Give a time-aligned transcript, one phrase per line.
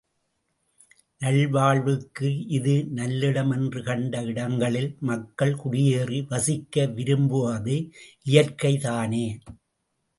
[1.21, 7.77] நல் வாழ்வுக்கு இது நல்லிடம் என்று கண்ட இடங்களில், மக்கள் குடியேறி வசிக்க விரும்புவது
[8.25, 9.25] இயற்கை தானே!